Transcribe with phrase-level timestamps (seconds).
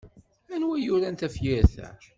[0.53, 1.87] Anwa i yuran tafyirt a?